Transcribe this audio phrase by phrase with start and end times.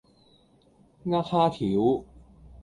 [1.03, 2.03] 呃蝦條